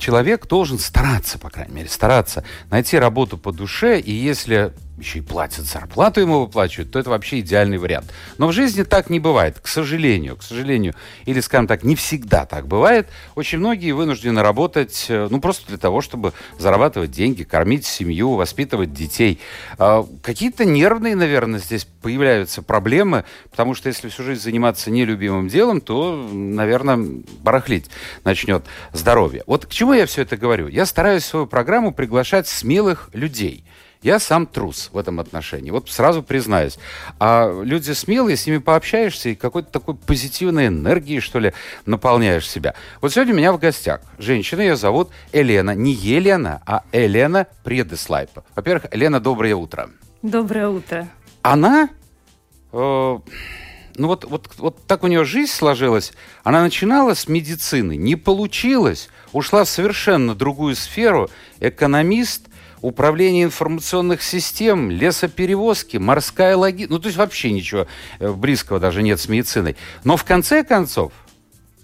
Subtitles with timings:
[0.00, 5.22] человек должен стараться, по крайней мере, стараться найти работу по душе, и если еще и
[5.22, 8.12] платят зарплату ему выплачивают, то это вообще идеальный вариант.
[8.38, 10.36] Но в жизни так не бывает, к сожалению.
[10.36, 10.94] К сожалению,
[11.24, 13.08] или, скажем так, не всегда так бывает.
[13.34, 18.92] Очень многие вынуждены работать, э, ну, просто для того, чтобы зарабатывать деньги, кормить семью, воспитывать
[18.92, 19.40] детей.
[19.78, 25.80] А, какие-то нервные, наверное, здесь появляются проблемы, потому что если всю жизнь заниматься нелюбимым делом,
[25.80, 26.98] то, наверное,
[27.40, 27.86] барахлить
[28.24, 29.42] начнет здоровье.
[29.46, 30.68] Вот к чему я все это говорю?
[30.68, 33.64] Я стараюсь в свою программу приглашать смелых людей–
[34.02, 35.70] я сам трус в этом отношении.
[35.70, 36.78] Вот сразу признаюсь.
[37.18, 41.52] А люди смелые, с ними пообщаешься и какой-то такой позитивной энергией, что ли,
[41.84, 42.74] наполняешь себя.
[43.02, 45.74] Вот сегодня у меня в гостях женщина, ее зовут Елена.
[45.74, 48.42] Не Елена, а Елена Предеслайпа.
[48.56, 49.90] Во-первых, Елена, доброе утро.
[50.22, 51.06] Доброе утро.
[51.42, 51.90] Она...
[52.72, 53.18] Э,
[53.96, 56.12] ну вот, вот, вот так у нее жизнь сложилась.
[56.44, 62.48] Она начинала с медицины, не получилось, ушла в совершенно другую сферу, экономист,
[62.82, 66.92] управление информационных систем, лесоперевозки, морская логистика.
[66.92, 67.86] Ну, то есть вообще ничего
[68.18, 69.76] э, близкого даже нет с медициной.
[70.04, 71.12] Но в конце концов,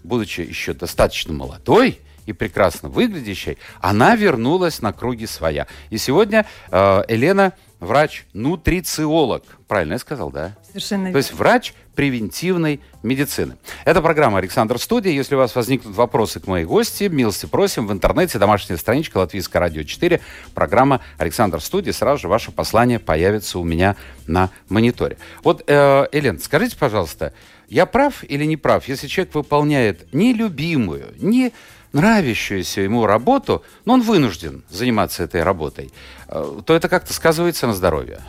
[0.03, 5.69] будучи еще достаточно молодой, и прекрасно выглядящей, она вернулась на круги своя.
[5.91, 9.45] И сегодня э, Елена врач-нутрициолог.
[9.69, 10.57] Правильно я сказал, да?
[10.67, 11.13] Совершенно верно.
[11.13, 13.57] То есть врач превентивной медицины.
[13.85, 15.13] Это программа «Александр Студия».
[15.13, 17.87] Если у вас возникнут вопросы к моей гости, милости просим.
[17.87, 20.21] В интернете домашняя страничка Латвийское радио 4.
[20.55, 21.93] Программа «Александр Студия».
[21.93, 25.17] Сразу же ваше послание появится у меня на мониторе.
[25.43, 27.33] Вот, э, Элен, скажите, пожалуйста,
[27.69, 31.53] я прав или не прав, если человек выполняет нелюбимую, не
[31.93, 35.91] нравящуюся ему работу, но он вынужден заниматься этой работой,
[36.29, 38.21] э, то это как-то сказывается на здоровье?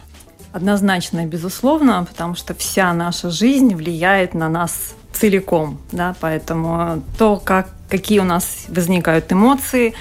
[0.51, 7.69] Однозначно, безусловно, потому что вся наша жизнь влияет на нас целиком, да, поэтому то, как,
[7.89, 9.93] какие у нас возникают эмоции,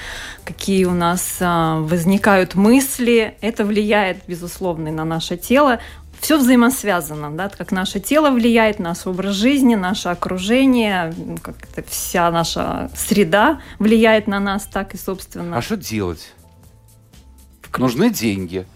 [0.45, 5.81] какие у нас а, возникают мысли, это влияет, безусловно, на наше тело.
[6.21, 12.31] Все взаимосвязано, да, как наше тело влияет, наш образ жизни, наше окружение, как это вся
[12.31, 15.57] наша среда влияет на нас, так и, собственно.
[15.57, 16.33] А что делать?
[17.77, 18.67] Нужны деньги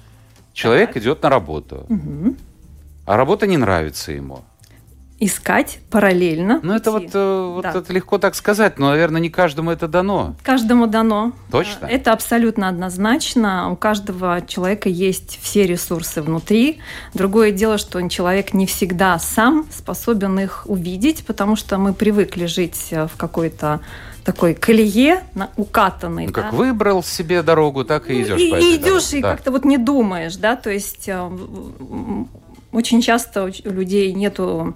[0.52, 1.02] Человек так.
[1.02, 2.36] идет на работу, угу.
[3.06, 4.44] а работа не нравится ему.
[5.22, 6.60] Искать параллельно.
[6.62, 7.72] Ну, это вот, э, вот да.
[7.74, 10.34] это легко так сказать, но, наверное, не каждому это дано.
[10.42, 11.32] Каждому дано.
[11.50, 11.84] Точно?
[11.84, 13.70] Это абсолютно однозначно.
[13.70, 16.78] У каждого человека есть все ресурсы внутри.
[17.12, 22.88] Другое дело, что человек не всегда сам способен их увидеть, потому что мы привыкли жить
[22.90, 23.80] э, в какой-то
[24.32, 25.22] такой колее
[25.56, 26.26] укатанный.
[26.26, 26.56] Ну, как да?
[26.56, 29.18] выбрал себе дорогу, так и идешь и, по этой И идешь, дороге.
[29.18, 29.30] и да.
[29.32, 31.30] как-то вот не думаешь, да, то есть э,
[32.72, 34.74] очень часто у людей нету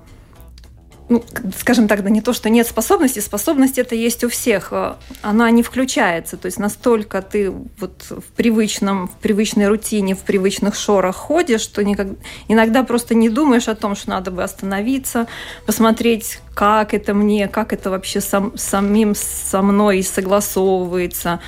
[1.08, 1.22] ну,
[1.58, 5.50] скажем так, да не то, что нет способности, способность это есть у всех, э, она
[5.50, 11.16] не включается, то есть настолько ты вот в привычном, в привычной рутине, в привычных шорах
[11.16, 12.08] ходишь, что никак,
[12.48, 15.26] иногда просто не думаешь о том, что надо бы остановиться,
[15.66, 21.40] посмотреть, как это мне, как это вообще сам, самим со мной согласовывается,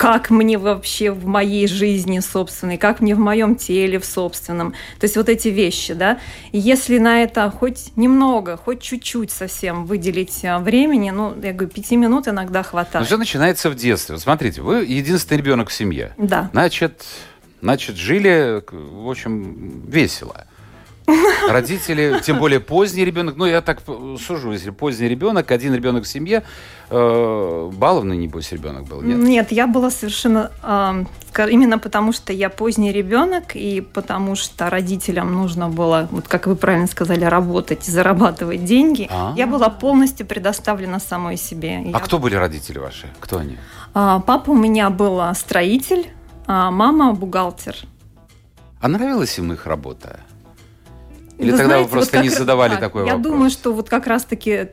[0.00, 4.72] как мне вообще в моей жизни собственной, как мне в моем теле в собственном.
[4.98, 6.18] То есть вот эти вещи, да.
[6.52, 11.68] И если на это хоть немного, хоть чуть-чуть совсем выделить а, времени, ну, я говорю,
[11.68, 13.06] пяти минут иногда хватает.
[13.06, 14.14] Все начинается в детстве.
[14.14, 16.14] Вот смотрите, вы единственный ребенок в семье.
[16.16, 16.48] Да.
[16.52, 17.04] Значит,
[17.60, 20.46] значит, жили, в общем, весело.
[21.48, 23.82] Родители, тем более поздний ребенок, ну я так
[24.18, 26.42] сужу, если поздний ребенок, один ребенок в семье,
[26.90, 29.18] э, баловный, небось, ребенок был, нет?
[29.18, 35.32] Нет, я была совершенно, э, именно потому что я поздний ребенок, и потому что родителям
[35.32, 39.36] нужно было, вот как вы правильно сказали, работать и зарабатывать деньги, А-а-а.
[39.36, 41.82] я была полностью предоставлена самой себе.
[41.86, 41.98] А я...
[41.98, 43.06] кто были родители ваши?
[43.20, 43.56] Кто они?
[43.94, 46.10] А, папа у меня был строитель,
[46.46, 47.76] а мама бухгалтер.
[48.80, 50.20] А нравилась им их работа?
[51.40, 53.26] Или вы тогда знаете, вы просто вот не задавали так, такой я вопрос?
[53.26, 54.68] Я думаю, что вот как раз-таки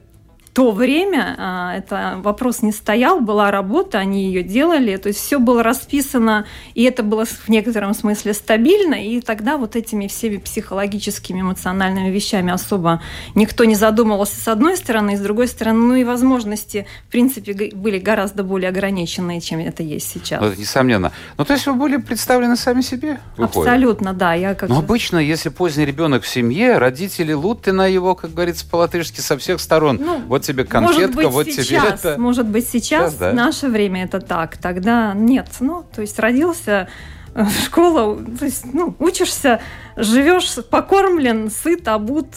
[0.57, 5.37] то время а, это вопрос не стоял, была работа, они ее делали, то есть все
[5.37, 11.41] было расписано, и это было в некотором смысле стабильно, и тогда вот этими всеми психологическими,
[11.41, 13.03] эмоциональными вещами особо
[13.35, 17.53] никто не задумывался с одной стороны, и с другой стороны, ну и возможности, в принципе,
[17.75, 20.41] были гораздо более ограниченные, чем это есть сейчас.
[20.41, 21.11] Это несомненно.
[21.37, 23.19] Ну, то есть вы были представлены сами себе?
[23.37, 23.57] Выходит.
[23.57, 24.33] Абсолютно, да.
[24.33, 28.65] Я как Но обычно, если поздний ребенок в семье, родители луты на его, как говорится,
[28.67, 29.99] по-латышски со всех сторон.
[30.03, 32.15] Ну, вот тебе конфетка, может быть, вот сейчас, тебе это.
[32.19, 33.31] Может быть, сейчас, сейчас да?
[33.31, 34.57] в наше время это так.
[34.57, 35.47] Тогда нет.
[35.59, 36.87] Ну, то есть родился
[37.35, 39.59] э, в школу, то есть, ну, учишься,
[39.95, 42.27] живешь покормлен, сыт, обут.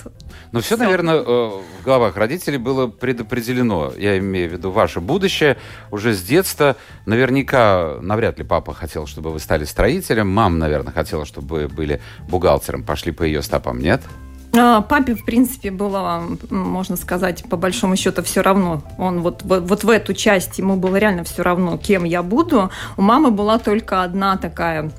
[0.52, 3.92] Но все, все, наверное, э, в головах родителей было предопределено.
[3.96, 5.56] Я имею в виду ваше будущее.
[5.90, 6.76] Уже с детства
[7.06, 10.28] наверняка, навряд ли папа хотел, чтобы вы стали строителем.
[10.28, 12.82] Мама, наверное, хотела, чтобы вы были бухгалтером.
[12.82, 14.02] Пошли по ее стопам, нет?
[14.52, 18.82] Папе, в принципе, было, можно сказать, по большому счету все равно.
[18.98, 22.70] Он вот, вот, вот в эту часть ему было реально все равно, кем я буду.
[22.96, 24.90] У мамы была только одна такая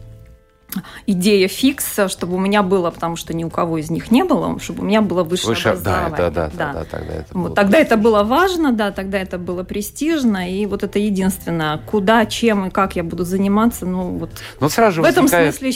[1.07, 4.59] идея фикса, чтобы у меня было, потому что ни у кого из них не было,
[4.59, 6.09] чтобы у меня было высшее Выше, образование.
[6.17, 6.73] Да, да, да, да.
[6.73, 10.65] да тогда это вот, было тогда это было важно, да, тогда это было престижно, и
[10.65, 14.31] вот это единственное, куда, чем и как я буду заниматься, ну вот.
[14.59, 15.71] Но сразу же в этом смысле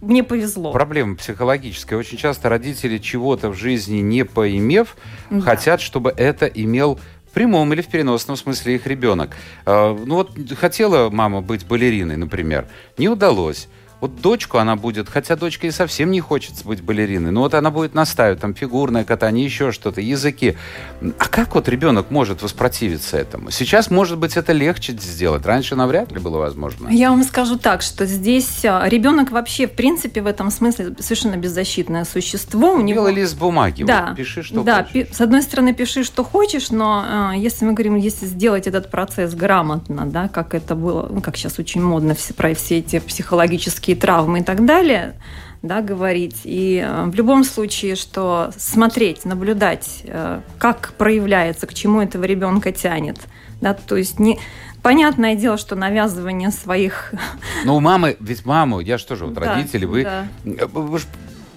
[0.00, 0.72] мне повезло.
[0.72, 1.98] Проблема психологическая.
[1.98, 4.96] Очень часто родители чего-то в жизни не поимев,
[5.30, 5.40] да.
[5.40, 9.30] хотят, чтобы это имел в прямом или в переносном смысле их ребенок.
[9.66, 13.68] А, ну вот хотела мама быть балериной, например, не удалось
[14.00, 17.70] вот дочку она будет, хотя дочка и совсем не хочет быть балериной, но вот она
[17.70, 20.56] будет настаивать, там, фигурное катание, еще что-то, языки.
[21.00, 23.50] А как вот ребенок может воспротивиться этому?
[23.50, 25.44] Сейчас, может быть, это легче сделать.
[25.44, 26.88] Раньше навряд ли было возможно.
[26.88, 31.36] Я вам скажу так, что здесь а, ребенок вообще, в принципе, в этом смысле совершенно
[31.36, 32.72] беззащитное существо.
[32.72, 33.08] У него...
[33.08, 33.82] лист бумаги.
[33.82, 34.06] Да.
[34.08, 35.08] Вот, пиши, что да, хочешь.
[35.12, 39.34] с одной стороны, пиши, что хочешь, но э, если мы говорим, если сделать этот процесс
[39.34, 43.87] грамотно, да, как это было, ну, как сейчас очень модно все, про все эти психологические
[43.88, 45.14] психические травмы и так далее,
[45.62, 46.42] да, говорить.
[46.44, 52.70] И э, в любом случае, что смотреть, наблюдать, э, как проявляется, к чему этого ребенка
[52.72, 53.18] тянет.
[53.60, 54.38] Да, то есть не,
[54.82, 57.12] Понятное дело, что навязывание своих...
[57.64, 60.26] Ну, у мамы, ведь маму, я же, вот да, родители, вы, да.
[60.44, 61.06] Э, вы же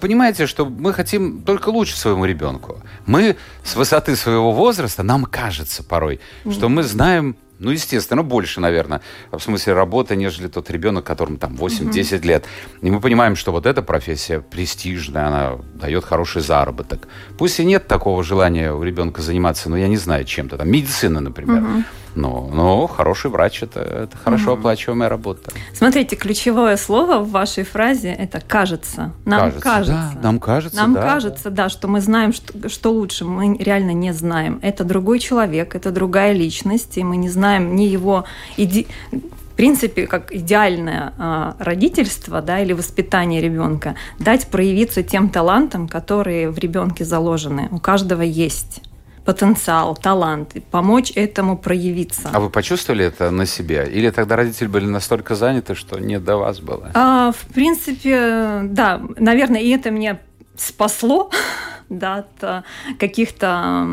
[0.00, 2.80] понимаете, что мы хотим только лучше своему ребенку.
[3.06, 6.18] Мы с высоты своего возраста, нам кажется порой,
[6.50, 9.00] что мы знаем ну, естественно, больше, наверное,
[9.30, 12.28] в смысле работы, нежели тот ребенок, которому там 8-10 угу.
[12.28, 12.44] лет.
[12.82, 17.08] И мы понимаем, что вот эта профессия престижная, она дает хороший заработок.
[17.38, 21.20] Пусть и нет такого желания у ребенка заниматься, ну, я не знаю, чем-то там, медицина,
[21.20, 21.62] например.
[21.62, 21.84] Угу.
[22.14, 24.60] Но, но хороший врач это, это хорошо угу.
[24.60, 25.52] оплачиваемая работа.
[25.74, 29.12] Смотрите, ключевое слово в вашей фразе это кажется.
[29.24, 29.60] Нам кажется.
[29.62, 30.12] кажется.
[30.14, 30.76] Да, нам кажется.
[30.76, 31.02] Нам да.
[31.02, 33.24] кажется, да, что мы знаем, что, что лучше.
[33.24, 34.58] Мы реально не знаем.
[34.62, 38.24] Это другой человек, это другая личность, и мы не знаем ни его
[38.56, 45.88] иди в принципе, как идеальное а, родительство да, или воспитание ребенка, дать проявиться тем талантам,
[45.88, 47.68] которые в ребенке заложены.
[47.70, 48.80] У каждого есть
[49.24, 52.30] потенциал, талант, помочь этому проявиться.
[52.32, 53.88] А вы почувствовали это на себе?
[53.90, 56.90] Или тогда родители были настолько заняты, что не до вас было?
[56.94, 60.18] А, в принципе, да, наверное, и это меня
[60.56, 61.30] спасло
[61.88, 62.64] да, от а,
[62.98, 63.86] каких-то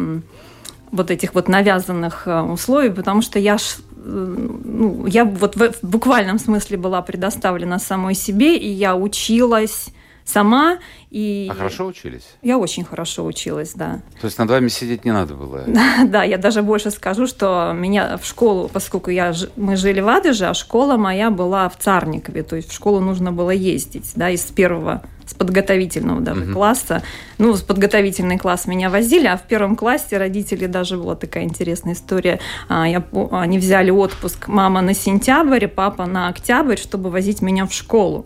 [0.91, 3.57] вот этих вот навязанных а, условий, потому что я
[4.01, 9.89] ну, я вот в буквальном смысле была предоставлена самой себе, и я училась
[10.29, 10.79] сама.
[11.09, 12.35] И а хорошо учились?
[12.41, 14.01] Я очень хорошо училась, да.
[14.21, 15.65] То есть над вами сидеть не надо было?
[16.05, 20.45] да, я даже больше скажу, что меня в школу, поскольку я, мы жили в Адыже,
[20.45, 24.43] а школа моя была в Царникове, то есть в школу нужно было ездить, да, из
[24.43, 26.53] первого с подготовительного даже угу.
[26.53, 27.03] класса.
[27.37, 31.93] Ну, с подготовительный класс меня возили, а в первом классе родители даже была такая интересная
[31.93, 32.39] история.
[32.67, 37.73] А, я, они взяли отпуск мама на сентябрь, папа на октябрь, чтобы возить меня в
[37.73, 38.25] школу.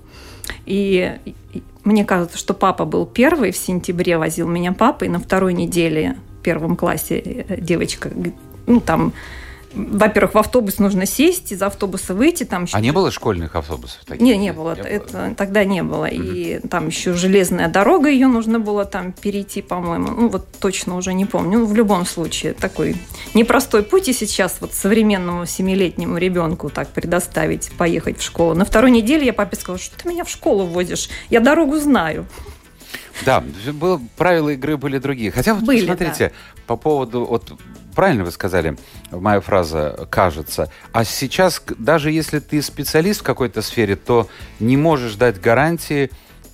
[0.66, 1.18] И
[1.84, 6.18] мне кажется, что папа был первый, в сентябре возил меня папа, и на второй неделе
[6.40, 8.10] в первом классе э, девочка,
[8.68, 9.14] ну там
[9.74, 12.44] во-первых, в автобус нужно сесть, из автобуса выйти.
[12.44, 12.78] Там еще...
[12.78, 14.02] А не было школьных автобусов?
[14.06, 14.22] Таких?
[14.22, 14.76] Не, не было.
[14.76, 15.36] Не это, было.
[15.36, 16.06] Тогда не было.
[16.06, 16.14] Угу.
[16.14, 20.10] И там еще железная дорога, ее нужно было там перейти, по-моему.
[20.10, 21.60] Ну, вот точно уже не помню.
[21.60, 22.96] Ну, в любом случае, такой
[23.34, 24.08] непростой путь.
[24.10, 28.54] И сейчас вот современному семилетнему ребенку так предоставить поехать в школу.
[28.54, 31.10] На второй неделе я папе сказала, что ты меня в школу возишь?
[31.30, 32.28] Я дорогу знаю.
[33.26, 33.44] Да,
[33.74, 35.32] было, правила игры были другие.
[35.32, 36.62] Хотя вот были, посмотрите, да.
[36.68, 37.54] по поводу вот
[37.94, 38.78] правильно вы сказали,
[39.12, 40.70] моя фраза «кажется».
[40.92, 44.28] А сейчас, даже если ты специалист в какой-то сфере, то
[44.60, 46.10] не можешь дать гарантии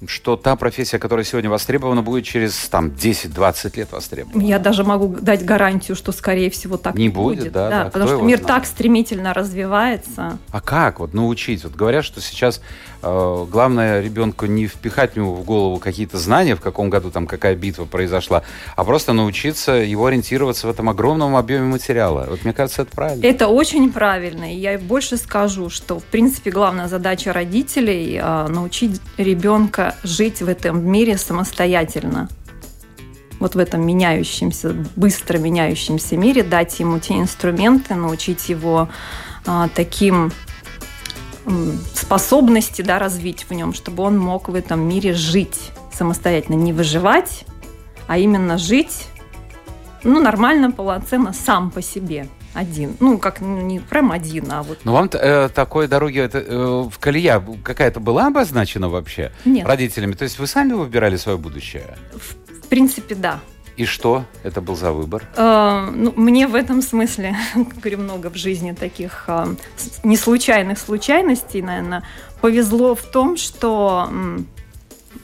[0.08, 4.44] что та профессия, которая сегодня востребована, будет через там 10-20 лет востребована.
[4.44, 7.40] Я даже могу дать гарантию, что, скорее всего, так не будет.
[7.40, 7.90] будет да, да, да.
[7.90, 8.48] потому что мир знает?
[8.48, 10.38] так стремительно развивается.
[10.52, 11.64] А как вот научить?
[11.64, 12.62] Вот говорят, что сейчас
[13.02, 17.56] э, главное ребенку не впихать ему в голову какие-то знания, в каком году там какая
[17.56, 18.44] битва произошла,
[18.76, 22.26] а просто научиться его ориентироваться в этом огромном объеме материала.
[22.30, 23.26] Вот мне кажется, это правильно.
[23.26, 24.54] Это очень правильно.
[24.54, 30.48] И я больше скажу, что, в принципе, главная задача родителей э, научить ребенка жить в
[30.48, 32.30] этом мире самостоятельно.
[33.40, 38.90] Вот в этом меняющемся, быстро меняющемся мире, дать ему те инструменты, научить его
[39.46, 40.32] а, таким
[41.96, 47.46] способности да, развить в нем, чтобы он мог в этом мире жить самостоятельно, не выживать,
[48.08, 49.08] а именно жить
[50.04, 52.28] ну, нормально, полноценно, сам по себе
[52.60, 52.96] один.
[53.00, 54.80] Ну, как ну, не прям один, а вот.
[54.84, 59.66] Ну, вам э, такой дороги это, э, в колея какая-то была обозначена вообще Нет.
[59.66, 60.14] родителями?
[60.14, 61.98] То есть вы сами выбирали свое будущее?
[62.14, 63.40] В, в принципе, да.
[63.78, 65.24] И что это был за выбор?
[65.38, 69.56] Э, ну, мне в этом смысле, говорю, много в жизни таких э,
[70.04, 72.04] неслучайных случайностей, наверное,
[72.42, 74.10] повезло в том, что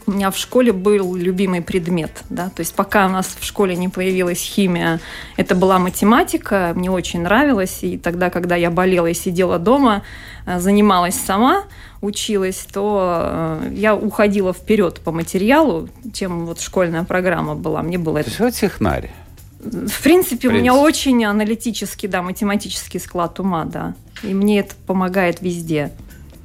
[0.07, 3.75] у меня в школе был любимый предмет, да, то есть пока у нас в школе
[3.75, 4.99] не появилась химия,
[5.37, 10.03] это была математика, мне очень нравилось, и тогда, когда я болела и сидела дома,
[10.45, 11.63] э, занималась сама,
[12.01, 17.81] училась, то э, я уходила вперед по материалу, чем вот школьная программа была.
[17.81, 18.35] Мне было это...
[18.35, 19.11] То есть технарь?
[19.59, 23.95] В принципе, у меня очень аналитический, да, математический склад ума, да.
[24.21, 25.91] И мне это помогает везде.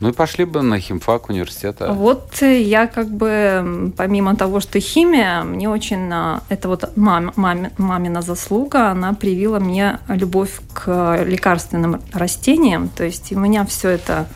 [0.01, 1.93] Ну и пошли бы на химфак университета.
[1.93, 6.11] Вот я как бы, помимо того, что химия, мне очень...
[6.49, 12.89] Это вот мам, мам, мамина заслуга, она привила мне любовь к лекарственным растениям.
[12.89, 14.27] То есть у меня все это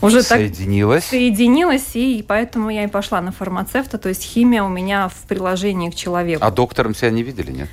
[0.00, 1.04] уже соединилось.
[1.04, 3.98] так соединилось, и поэтому я и пошла на фармацевта.
[3.98, 6.42] То есть химия у меня в приложении к человеку.
[6.42, 7.68] А доктором себя не видели, нет?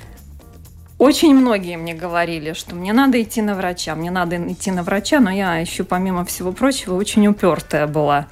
[0.98, 5.20] Очень многие мне говорили, что мне надо идти на врача, мне надо идти на врача,
[5.20, 8.26] но я еще, помимо всего прочего, очень упертая была.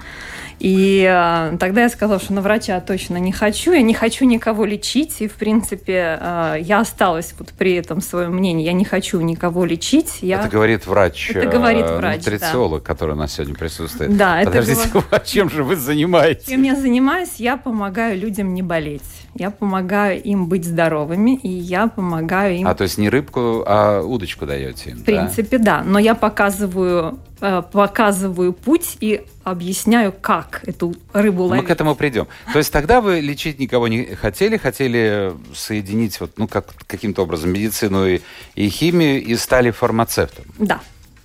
[0.59, 4.65] И э, тогда я сказала, что на врача точно не хочу, я не хочу никого
[4.65, 9.21] лечить, и, в принципе, э, я осталась вот при этом своем мнении, я не хочу
[9.21, 10.19] никого лечить.
[10.23, 10.41] Я...
[10.41, 12.87] Это говорит врач, это говорит э, врач нутрициолог, да.
[12.87, 14.17] который у нас сегодня присутствует.
[14.17, 15.21] Да, Подождите, это было...
[15.25, 16.49] чем же вы занимаетесь?
[16.49, 17.35] Чем я занимаюсь?
[17.37, 19.03] Я помогаю людям не болеть.
[19.39, 22.67] Я помогаю им быть здоровыми, и я помогаю им...
[22.67, 25.79] А, то есть не рыбку, а удочку даете им, В принципе, да.
[25.79, 25.85] да.
[25.85, 31.63] Но я показываю, э, показываю путь и объясняю, как эту рыбу ловить.
[31.63, 32.27] Мы к этому придем.
[32.53, 37.53] То есть тогда вы лечить никого не хотели, хотели соединить вот, ну, как, каким-то образом
[37.53, 38.21] медицину и,
[38.55, 40.47] и химию и стали фармацевтом.
[40.59, 40.81] Да.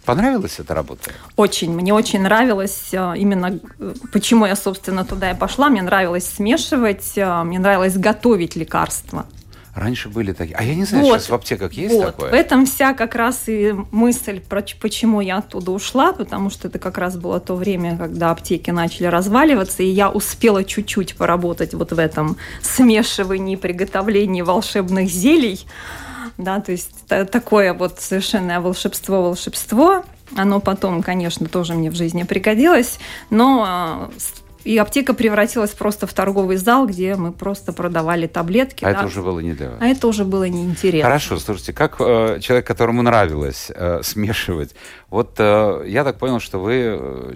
[0.06, 1.12] Понравилась эта работа?
[1.36, 1.74] Очень.
[1.74, 5.70] Мне очень нравилось э, именно, э, почему я, собственно, туда и пошла.
[5.70, 9.26] Мне нравилось смешивать, э, мне нравилось готовить лекарства.
[9.76, 10.56] Раньше были такие.
[10.58, 12.08] А я не знаю, вот, сейчас в аптеках есть вот.
[12.08, 12.32] такое?
[12.32, 16.98] В этом вся как раз и мысль, почему я оттуда ушла, потому что это как
[16.98, 22.00] раз было то время, когда аптеки начали разваливаться, и я успела чуть-чуть поработать вот в
[22.00, 25.66] этом смешивании, приготовлении волшебных зелий
[26.38, 30.04] да, то есть такое вот совершенное волшебство-волшебство,
[30.36, 33.00] оно потом, конечно, тоже мне в жизни пригодилось,
[33.30, 34.12] но а,
[34.64, 38.86] и аптека превратилась просто в торговый зал, где мы просто продавали таблетки.
[38.86, 39.00] А да.
[39.00, 39.78] это уже было не для вас?
[39.82, 41.04] А это уже было неинтересно.
[41.04, 44.76] Хорошо, слушайте, как э, человек, которому нравилось э, смешивать,
[45.10, 47.34] вот э, я так понял, что вы э,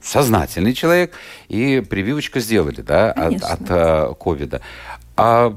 [0.00, 1.12] сознательный человек,
[1.48, 3.48] и прививочку сделали, да, Конечно.
[3.48, 4.60] от, от э, ковида.
[5.16, 5.56] А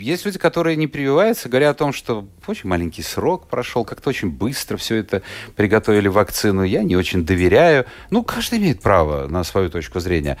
[0.00, 4.30] есть люди, которые не прививаются, говорят о том, что очень маленький срок прошел, как-то очень
[4.30, 5.22] быстро все это
[5.56, 6.62] приготовили вакцину.
[6.62, 7.86] Я не очень доверяю.
[8.10, 10.38] Ну, каждый имеет право на свою точку зрения.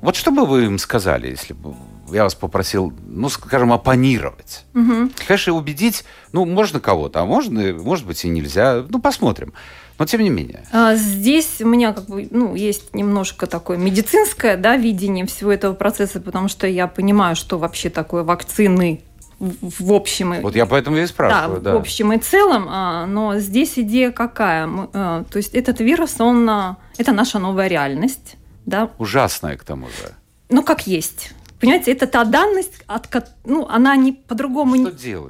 [0.00, 1.74] Вот что бы вы им сказали, если бы
[2.12, 4.64] я вас попросил, ну, скажем, оппонировать?
[4.74, 5.10] Угу.
[5.26, 8.84] Конечно, убедить, ну, можно кого-то, а можно, может быть, и нельзя.
[8.88, 9.52] Ну, посмотрим.
[9.98, 10.64] Но тем не менее.
[10.72, 15.74] А, здесь у меня как бы, ну, есть немножко такое медицинское да, видение всего этого
[15.74, 19.02] процесса, потому что я понимаю, что вообще такое вакцины
[19.40, 21.60] в общем Вот я поэтому и спрашиваю.
[21.60, 21.76] Да, да.
[21.76, 22.66] в общем и целом.
[22.68, 24.68] А, но здесь идея какая?
[24.92, 26.48] А, то есть этот вирус, он,
[26.96, 28.36] это наша новая реальность.
[28.66, 28.90] Да?
[28.98, 30.12] Ужасная к тому же.
[30.48, 31.32] Ну, как есть.
[31.60, 33.08] Понимаете, это та данность, от,
[33.44, 34.76] ну, она не по-другому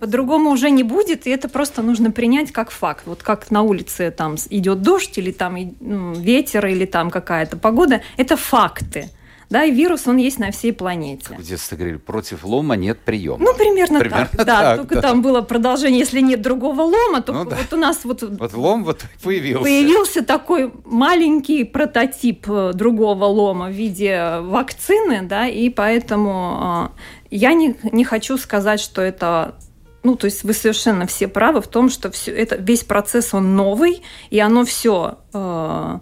[0.01, 3.05] по-другому уже не будет, и это просто нужно принять как факт.
[3.07, 8.03] Вот как на улице там идет дождь или там ну, ветер или там какая-то погода,
[8.17, 9.11] это факты.
[9.51, 11.25] Да, и вирус, он есть на всей планете.
[11.29, 13.39] Как в детстве говорили, против лома нет приема.
[13.39, 14.47] Ну, примерно, примерно так.
[14.47, 15.03] Да, только да.
[15.03, 17.57] там было продолжение, если нет другого лома, то ну, да.
[17.57, 18.23] вот у нас вот...
[18.23, 19.63] Вот лом вот появился.
[19.63, 27.55] Появился такой маленький прототип э, другого лома в виде вакцины, да, и поэтому э, я
[27.55, 29.55] не, не хочу сказать, что это
[30.03, 33.57] ну, то есть вы совершенно все правы в том, что все это, весь процесс, он
[33.57, 35.99] новый, и оно все э,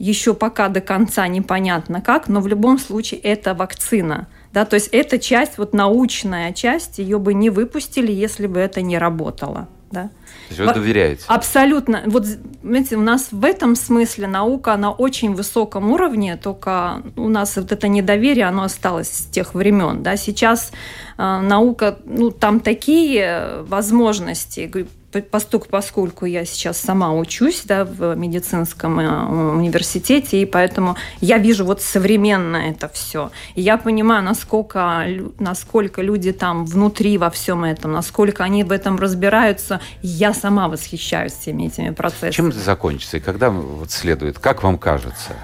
[0.00, 4.28] еще пока до конца непонятно как, но в любом случае это вакцина.
[4.52, 8.80] Да, то есть эта часть, вот научная часть, ее бы не выпустили, если бы это
[8.80, 9.68] не работало.
[9.92, 10.04] Да.
[10.48, 11.24] То есть вы доверяете?
[11.26, 12.02] Абсолютно.
[12.06, 17.56] Вот, знаете, у нас в этом смысле наука на очень высоком уровне, только у нас
[17.56, 20.02] вот это недоверие, оно осталось с тех времен.
[20.02, 20.16] Да.
[20.16, 20.72] Сейчас
[21.18, 24.70] э, наука, ну, там такие возможности,
[25.10, 31.64] постук, поскольку я сейчас сама учусь да, в медицинском э, университете, и поэтому я вижу
[31.64, 33.30] вот современно это все.
[33.54, 35.04] И я понимаю, насколько,
[35.38, 39.80] насколько люди там внутри во всем этом, насколько они в этом разбираются.
[40.02, 42.30] Я сама восхищаюсь всеми этими процессами.
[42.30, 44.38] Чем это закончится и когда вот следует?
[44.38, 45.34] Как вам кажется?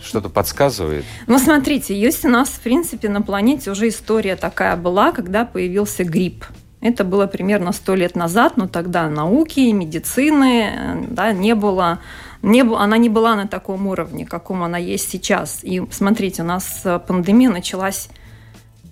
[0.00, 1.04] Что-то подсказывает?
[1.26, 6.04] Ну, смотрите, есть у нас, в принципе, на планете уже история такая была, когда появился
[6.04, 6.44] грипп.
[6.80, 11.98] Это было примерно сто лет назад, но тогда науки, медицины да, не было,
[12.42, 15.60] не, она не была на таком уровне, каком она есть сейчас.
[15.62, 18.08] И смотрите, у нас пандемия началась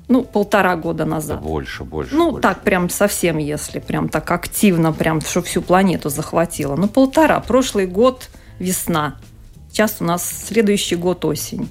[0.09, 1.43] ну, полтора года назад.
[1.43, 2.15] Больше, больше.
[2.15, 2.43] Ну, больше.
[2.43, 6.77] так прям совсем, если прям так активно, прям, что всю планету захватило.
[6.77, 7.41] Ну, полтора.
[7.41, 9.17] Прошлый год весна.
[9.71, 11.69] Сейчас у нас следующий год осень.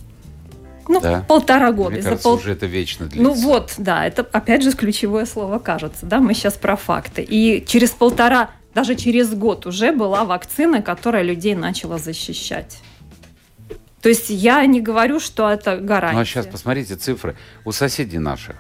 [0.88, 1.26] Ну, да?
[1.28, 1.92] полтора года.
[1.92, 2.36] Мне кажется, пол...
[2.36, 3.24] уже это вечно длится.
[3.24, 7.24] Ну вот, да, это опять же ключевое слово кажется, да, мы сейчас про факты.
[7.24, 12.80] И через полтора, даже через год уже была вакцина, которая людей начала защищать.
[14.02, 16.16] То есть я не говорю, что это гарантия.
[16.16, 17.36] Ну а сейчас посмотрите цифры.
[17.64, 18.56] У соседей наших,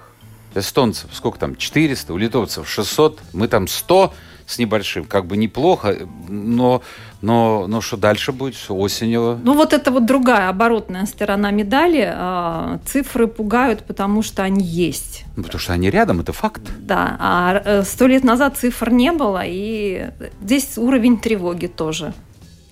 [0.55, 4.13] эстонцев, сколько там, 400, у литовцев 600, мы там 100
[4.45, 5.05] с небольшим.
[5.05, 5.97] Как бы неплохо,
[6.29, 6.81] но,
[7.21, 9.39] но, но что дальше будет осенью?
[9.43, 12.07] Ну вот это вот другая оборотная сторона медали.
[12.13, 15.25] А, цифры пугают, потому что они есть.
[15.35, 16.61] Ну, потому что они рядом, это факт.
[16.79, 20.09] Да, а э, сто лет назад цифр не было, и
[20.41, 22.13] здесь уровень тревоги тоже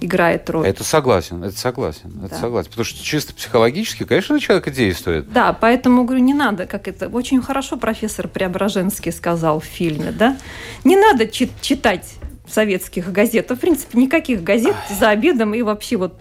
[0.04, 0.68] играет роль.
[0.68, 2.28] Это согласен, это согласен, да.
[2.28, 2.70] это согласен.
[2.70, 5.32] Потому что чисто психологически, конечно, на человека действует.
[5.32, 10.38] Да, поэтому говорю, не надо, как это очень хорошо профессор Преображенский сказал в фильме, да,
[10.84, 12.16] не надо читать
[12.48, 16.20] советских газет, в принципе, никаких газет за обедом и вообще вот.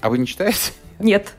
[0.00, 0.72] А вы не читаете?
[0.98, 1.34] Нет.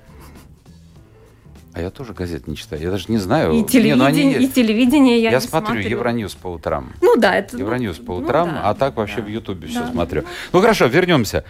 [1.79, 2.81] А я тоже газет не читаю.
[2.81, 3.53] Я даже не знаю.
[3.53, 4.33] И телевидение, не, ну они...
[4.33, 5.75] и телевидение я, я не смотрю.
[5.75, 5.89] смотрю.
[5.89, 6.91] Евроньюз по утрам.
[7.01, 7.57] Ну да, это...
[7.57, 8.69] Евроньюз по ну утрам, ну, да.
[8.69, 9.21] а так вообще да.
[9.21, 9.73] в Ютубе да.
[9.85, 10.25] все смотрю.
[10.51, 11.45] Ну хорошо, вернемся.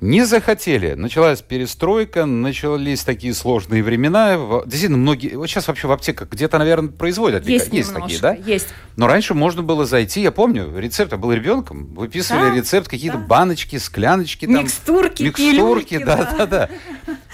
[0.00, 0.94] Не захотели.
[0.94, 4.36] Началась перестройка, начались такие сложные времена.
[4.64, 5.34] Действительно, многие...
[5.34, 7.44] Вот сейчас вообще в аптеках где-то, наверное, производят.
[7.48, 8.34] Есть, есть такие, да?
[8.34, 8.68] Есть.
[8.94, 13.18] Но раньше можно было зайти, я помню, рецепт, я был ребенком, выписывали да, рецепт, какие-то
[13.18, 13.24] да.
[13.24, 14.46] баночки, скляночки.
[14.46, 16.68] Там, микстурки, Микстурки, да-да-да.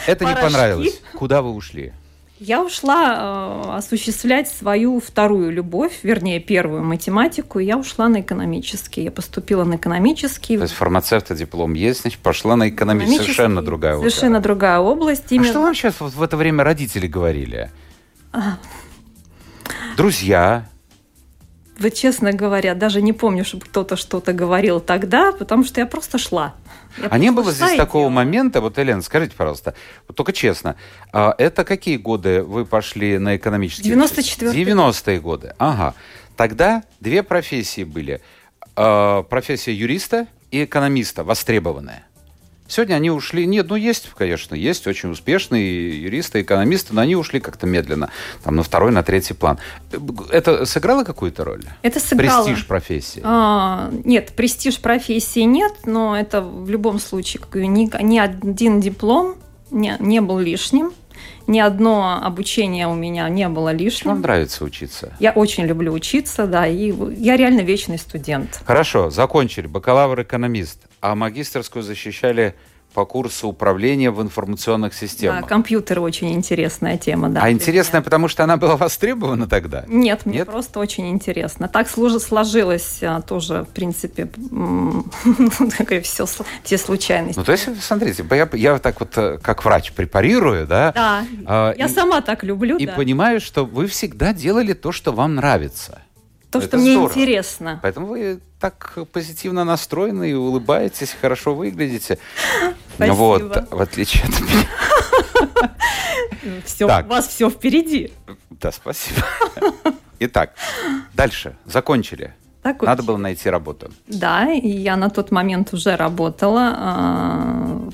[0.07, 1.03] Это не понравилось.
[1.13, 1.93] Куда вы ушли?
[2.41, 7.61] Я ушла э, осуществлять свою вторую любовь, вернее, первую математику.
[7.61, 9.03] Я ушла на экономический.
[9.03, 10.57] Я поступила на экономический.
[10.57, 13.19] То есть фармацевта диплом есть, значит, пошла на экономический.
[13.19, 14.17] Совершенно другая область.
[14.17, 15.31] Совершенно другая область.
[15.31, 15.49] Именно...
[15.49, 17.71] А что вам сейчас вот в это время родители говорили?
[18.33, 18.59] А...
[19.97, 20.67] Друзья,
[21.79, 26.19] вот честно говоря, даже не помню, чтобы кто-то что-то говорил тогда, потому что я просто
[26.19, 26.55] шла.
[26.99, 29.75] Я а не было здесь такого момента, вот, Елена, скажите, пожалуйста,
[30.07, 30.77] вот только честно,
[31.13, 33.93] а это какие годы вы пошли на экономические?
[33.93, 35.95] 94 90-е годы, ага.
[36.37, 38.21] Тогда две профессии были.
[38.77, 42.07] А, профессия юриста и экономиста востребованная.
[42.67, 43.47] Сегодня они ушли.
[43.47, 48.11] Нет, ну есть, конечно, есть очень успешные юристы, экономисты, но они ушли как-то медленно,
[48.43, 49.59] там на второй, на третий план.
[50.31, 51.63] Это сыграло какую-то роль?
[51.83, 52.45] Это сыграло.
[52.45, 53.21] Престиж профессии?
[53.23, 59.37] А, нет, престиж профессии нет, но это в любом случае, как ни, ни один диплом
[59.71, 60.93] не, не был лишним
[61.47, 64.13] ни одно обучение у меня не было лишним.
[64.13, 65.13] Вам нравится учиться?
[65.21, 68.61] Я очень люблю учиться, да, и я реально вечный студент.
[68.65, 72.55] Хорошо, закончили, бакалавр-экономист, а магистрскую защищали
[72.95, 75.43] по курсу управления в информационных системах.
[75.43, 77.43] Да, компьютеры очень интересная тема, да.
[77.43, 79.85] А интересная, потому что она была востребована тогда?
[79.87, 80.49] Нет, мне Нет?
[80.49, 81.69] просто очень интересно.
[81.69, 84.31] Так сложилось а, тоже, в принципе,
[86.03, 86.27] все,
[86.63, 87.39] все случайности.
[87.39, 90.93] Ну, то есть, смотрите, я, я так вот э, как врач препарирую, да?
[90.93, 92.95] Да, а, я и, сама так люблю, И да.
[92.95, 96.01] понимаю, что вы всегда делали то, что вам нравится.
[96.51, 97.81] То, Это что мне интересно.
[97.83, 102.19] Поэтому вы так позитивно настроены и улыбаетесь, хорошо выглядите.
[102.95, 103.15] Спасибо.
[103.15, 104.67] Вот, в отличие от меня.
[106.65, 108.11] Все, у вас все впереди.
[108.49, 109.23] Да, спасибо.
[110.19, 110.55] Итак,
[111.13, 111.57] дальше.
[111.67, 112.33] Закончили.
[112.63, 112.87] Закончили.
[112.87, 113.91] Надо было найти работу.
[114.07, 116.75] Да, и я на тот момент уже работала.
[116.75, 117.89] А,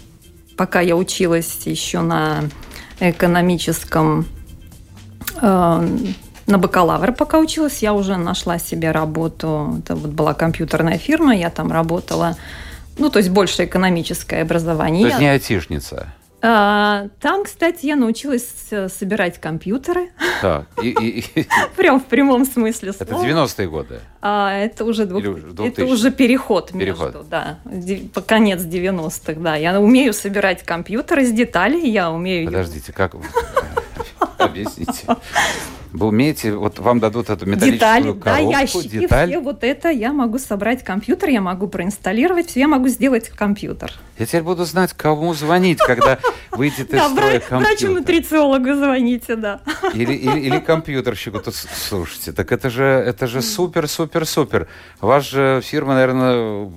[0.56, 2.44] пока я училась еще на
[3.00, 4.24] экономическом
[5.42, 5.84] а,
[6.50, 9.76] на бакалавр пока училась, я уже нашла себе работу.
[9.78, 12.36] Это вот была компьютерная фирма, я там работала.
[12.98, 15.02] Ну, то есть больше экономическое образование.
[15.02, 16.12] То есть не айтишница?
[16.42, 18.46] А, там, кстати, я научилась
[18.88, 20.10] собирать компьютеры.
[20.40, 21.46] Так, и, и, и...
[21.76, 23.22] Прям в прямом смысле слова.
[23.22, 24.00] Это 90-е годы?
[24.22, 25.22] А, это уже, двух...
[25.22, 27.14] это уже переход, переход.
[27.14, 27.58] между, да,
[28.14, 29.56] по конец 90-х, да.
[29.56, 32.46] Я умею собирать компьютеры из деталей, я умею...
[32.46, 33.14] Подождите, как...
[34.38, 35.06] Объясните.
[35.92, 39.28] Вы умеете, вот вам дадут эту металлическую детали, коробку, да, ящики, деталь.
[39.28, 43.92] все вот это я могу собрать компьютер, я могу проинсталлировать, все я могу сделать компьютер.
[44.18, 46.18] Я теперь буду знать, кому звонить, когда
[46.52, 47.58] выйдет из строя компьютер.
[47.58, 49.60] Врачу-нутрициологу звоните, да.
[49.94, 51.40] Или, компьютерщику.
[51.50, 54.68] Слушайте, так это же, это же супер, супер, супер.
[55.00, 56.70] Ваша фирма, наверное,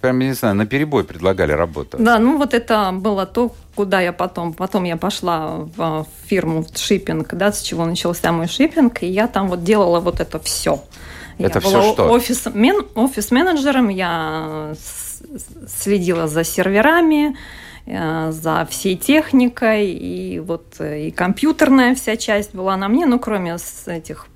[0.00, 1.98] прям, не знаю, на перебой предлагали работу.
[2.00, 6.78] Да, ну вот это было то, куда я потом, потом я пошла в фирму в
[6.78, 10.80] шиппинг, да, с чего начался мой шиппинг, и я там вот делала вот это все.
[11.38, 12.10] Это я все была что?
[12.10, 14.74] Офис, мен, офис-менеджером, я
[15.68, 17.36] следила за серверами,
[17.86, 23.18] э, за всей техникой, и вот э, и компьютерная вся часть была на мне, ну,
[23.18, 24.26] кроме этих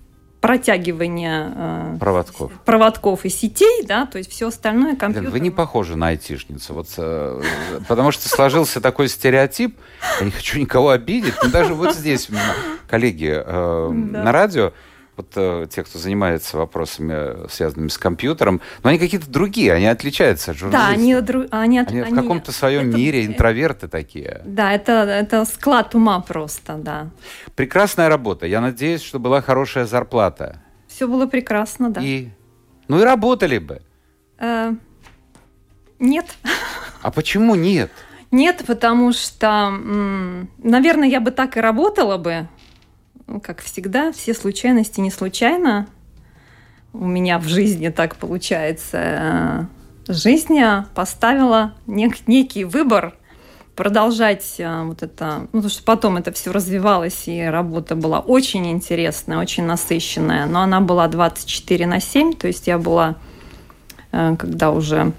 [0.41, 2.53] протягивания э, проводков.
[2.65, 5.31] проводков и сетей, да, то есть все остальное компьютер.
[5.31, 7.43] Вы не похожи на айтишницу, вот, э,
[7.87, 9.79] потому что сложился такой стереотип,
[10.19, 12.29] я не хочу никого обидеть, но даже вот здесь
[12.89, 14.23] коллеги э, да.
[14.23, 14.73] на радио,
[15.21, 20.53] вот э, те, кто занимается вопросами, связанными с компьютером, но они какие-то другие, они отличаются
[20.53, 20.89] от журналистов.
[20.89, 21.45] Да, они, дру...
[21.51, 22.97] они, они, они в каком-то своем это...
[22.97, 24.43] мире интроверты такие.
[24.45, 27.11] Да, это, это склад ума просто, да.
[27.55, 28.47] Прекрасная работа.
[28.47, 30.63] Я надеюсь, что была хорошая зарплата.
[30.89, 32.01] Все было прекрасно, да.
[32.01, 32.29] И...
[32.89, 33.83] Ну и работали бы.
[34.39, 34.75] Э,
[35.99, 36.27] нет.
[37.03, 37.91] А почему нет?
[38.31, 39.71] Нет, потому что,
[40.59, 42.47] наверное, я бы так и работала бы,
[43.39, 45.87] как всегда, все случайности не случайно.
[46.93, 49.69] У меня в жизни так получается.
[50.09, 50.59] Жизнь
[50.95, 53.15] поставила нек- некий выбор
[53.81, 58.71] продолжать э, вот это, ну, потому что потом это все развивалось, и работа была очень
[58.71, 63.17] интересная, очень насыщенная, но она была 24 на 7, то есть я была,
[64.13, 65.15] э, когда уже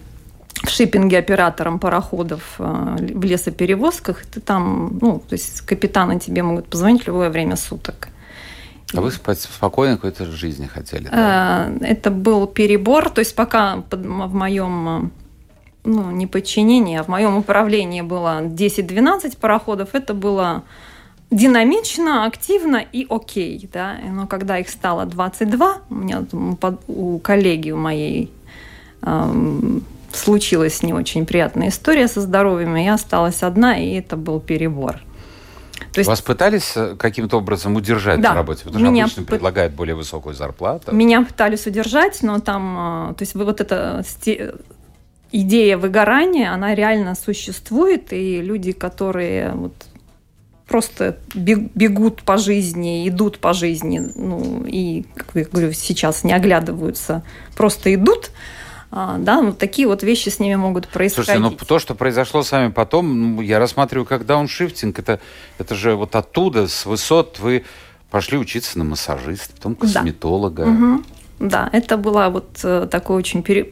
[0.64, 6.68] в шиппинге оператором пароходов э, в лесоперевозках, ты там, ну, то есть капитаны тебе могут
[6.68, 8.10] позвонить в любое время суток.
[8.94, 11.08] А вы спокойно какой-то жизни хотели?
[11.08, 11.70] Да?
[11.70, 15.10] Э, это был перебор, то есть пока в моем э,
[15.86, 20.64] ну, не подчинении, а в моем управлении было 10-12 пароходов, это было
[21.32, 23.98] динамично, активно и окей, да.
[24.12, 26.26] Но когда их стало 22, у меня
[26.88, 28.32] у коллеги у моей
[29.02, 29.84] эм,
[30.16, 35.00] случилась не очень приятная история со здоровьем, и я осталась одна, и это был перебор.
[35.94, 36.08] То есть...
[36.08, 38.30] Вас пытались э, каким-то образом удержать да.
[38.30, 38.64] на работе?
[38.64, 39.30] Потому что меня обычно п...
[39.30, 40.94] предлагают более высокую зарплату.
[40.96, 44.04] Меня пытались удержать, но там, э, то есть вот эта
[45.32, 49.74] идея выгорания, она реально существует, и люди, которые вот
[50.68, 57.24] просто бегут по жизни, идут по жизни, ну и, как я говорю, сейчас не оглядываются,
[57.58, 58.32] просто идут,
[58.92, 61.28] да, ну, такие вот вещи с ними могут происходить.
[61.28, 65.00] Слушайте, ну то, что произошло с вами потом, ну, я рассматриваю как дауншифтинг.
[65.00, 65.22] Это,
[65.58, 67.64] это же вот оттуда, с высот вы
[68.10, 70.66] пошли учиться на массажиста, потом косметолога.
[70.66, 70.72] Да.
[70.72, 71.04] Угу.
[71.42, 73.42] Да, это было вот э, такое очень...
[73.42, 73.72] Пере...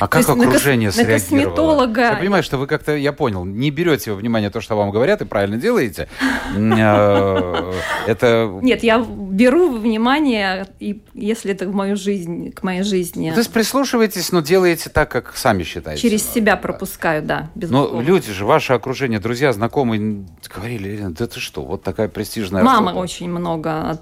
[0.00, 0.96] А как окружение на, кос...
[0.96, 1.06] среагировало?
[1.06, 2.00] На косметолога...
[2.00, 5.22] Я понимаю, что вы как-то, я понял, не берете во внимание то, что вам говорят,
[5.22, 6.08] и правильно делаете.
[6.56, 7.72] Э,
[8.06, 8.58] это...
[8.60, 13.30] Нет, я беру во внимание, и если это в мою жизнь, к моей жизни.
[13.30, 16.02] То есть прислушиваетесь, но делаете так, как сами считаете?
[16.02, 21.62] Через себя пропускаю, да, Но люди же, ваше окружение, друзья, знакомые, говорили, да ты что,
[21.62, 23.96] вот такая престижная Мама очень много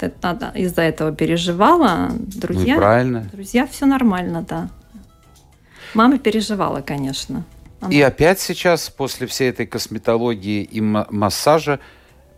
[0.54, 2.10] из-за этого переживала,
[2.46, 2.74] друзья.
[2.74, 3.28] Ну правильно.
[3.32, 4.68] Друзья, все нормально, да.
[5.94, 7.44] Мама переживала, конечно.
[7.80, 7.92] Она...
[7.92, 11.78] И опять сейчас, после всей этой косметологии и массажа,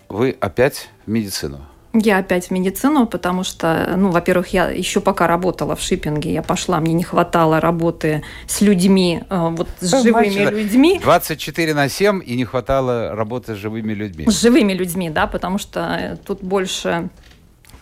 [0.09, 1.61] вы опять в медицину?
[1.95, 6.43] Я опять в медицину, потому что, ну, во-первых, я еще пока работала в шиппинге, я
[6.43, 11.01] пошла, мне не хватало работы с людьми, э, вот с живыми людьми.
[11.03, 14.27] 24 на 7 и не хватало работы с живыми людьми.
[14.29, 17.09] С живыми людьми, да, потому что э, тут больше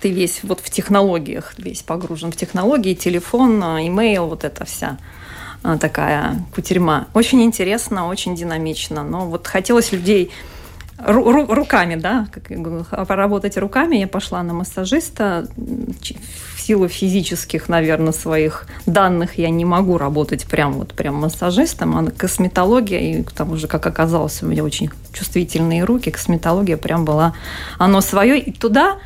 [0.01, 4.99] ты весь вот в технологиях, весь погружен в технологии, телефон, имейл, вот это вся
[5.63, 7.09] а, такая кутерьма.
[7.15, 10.31] Очень интересно, очень динамично, но вот хотелось людей
[10.99, 13.97] ру, руками, да, как, поработать руками.
[13.97, 15.49] Я пошла на массажиста.
[15.57, 22.11] В силу физических, наверное, своих данных я не могу работать прям вот прям массажистом, а
[22.11, 27.35] косметология, и к тому же, как оказалось, у меня очень чувствительные руки, косметология прям была
[27.79, 28.41] оно свое.
[28.41, 28.97] И туда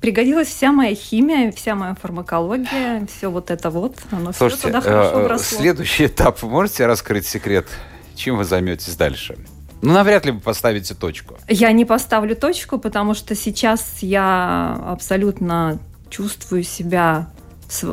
[0.00, 3.96] пригодилась вся моя химия, вся моя фармакология, все вот это вот.
[4.10, 5.58] Оно Слушайте, все туда хорошо вросло.
[5.58, 7.66] следующий этап, можете раскрыть секрет?
[8.14, 9.36] Чем вы займетесь дальше?
[9.82, 11.36] Ну, навряд ли вы поставите точку.
[11.48, 15.78] Я не поставлю точку, потому что сейчас я абсолютно
[16.08, 17.28] чувствую себя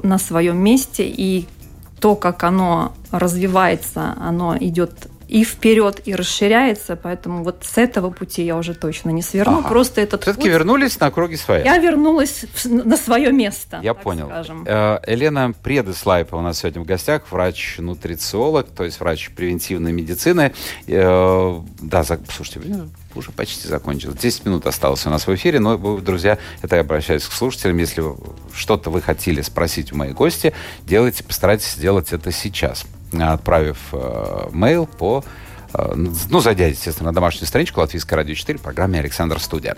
[0.04, 1.48] на своем месте, и
[2.00, 8.44] то, как оно развивается, оно идет и вперед, и расширяется, поэтому вот с этого пути
[8.44, 9.60] я уже точно не сверну.
[9.60, 9.70] Ага.
[9.70, 10.52] Просто этот Все-таки путь...
[10.52, 11.64] вернулись на круги своя.
[11.64, 13.80] Я вернулась на свое место.
[13.82, 14.28] Я понял.
[14.28, 14.64] Скажем.
[14.68, 20.54] Э, Елена Предеслайпа у нас сегодня в гостях, врач-нутрициолог, то есть врач превентивной медицины.
[20.86, 22.62] Э, да, слушайте,
[23.16, 24.18] уже почти закончилось.
[24.20, 27.80] 10 минут осталось у нас в эфире, но, друзья, это я обращаюсь к слушателям.
[27.80, 28.04] Если
[28.54, 30.54] что-то вы хотели спросить у моих гостей,
[30.86, 32.86] делайте, постарайтесь сделать это сейчас
[33.22, 33.96] отправив э,
[34.52, 35.24] mail по
[35.74, 39.76] э, ну, зайдя, естественно, на домашнюю страничку Латвийской радио 4 в программе «Александр Студия».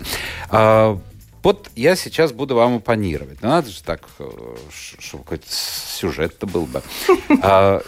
[0.50, 0.96] Э,
[1.42, 3.38] вот я сейчас буду вам оппонировать.
[3.42, 6.82] Ну, надо же так, э, чтобы какой-то сюжет-то был бы.
[7.42, 7.80] Э,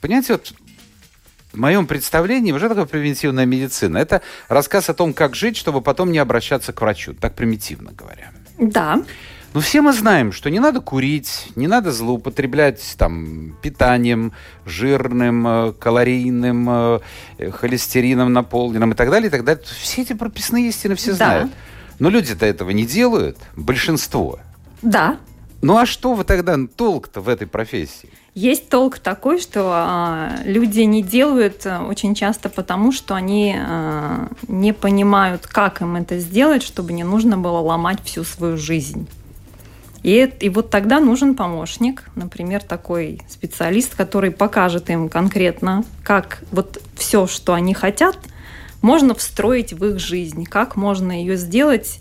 [0.00, 0.52] понимаете, вот
[1.52, 3.98] в моем представлении уже такая превентивная медицина.
[3.98, 7.14] Это рассказ о том, как жить, чтобы потом не обращаться к врачу.
[7.14, 8.30] Так примитивно говоря.
[8.58, 9.02] Да.
[9.54, 14.32] Но все мы знаем, что не надо курить, не надо злоупотреблять там, питанием
[14.66, 16.68] жирным, э, калорийным,
[17.38, 19.64] э, холестерином наполненным и так далее, и так далее.
[19.80, 21.50] Все эти прописные истины все знают.
[21.50, 21.56] Да.
[21.98, 24.38] Но люди-то этого не делают, большинство.
[24.82, 25.16] Да.
[25.62, 28.10] Ну а что вы тогда, толк-то в этой профессии?
[28.34, 34.72] Есть толк такой, что а, люди не делают очень часто потому, что они а, не
[34.72, 39.08] понимают, как им это сделать, чтобы не нужно было ломать всю свою жизнь.
[40.02, 46.80] И, и вот тогда нужен помощник, например, такой специалист, который покажет им конкретно, как вот
[46.94, 48.16] все, что они хотят,
[48.80, 52.00] можно встроить в их жизнь, как можно ее сделать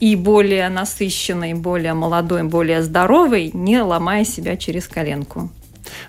[0.00, 5.50] и более насыщенной, более молодой, более здоровой, не ломая себя через коленку.